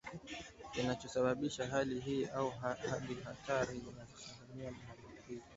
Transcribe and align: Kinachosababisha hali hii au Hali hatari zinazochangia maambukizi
Kinachosababisha 0.71 1.67
hali 1.67 1.99
hii 1.99 2.25
au 2.25 2.49
Hali 2.49 3.17
hatari 3.25 3.79
zinazochangia 3.79 4.71
maambukizi 4.71 5.41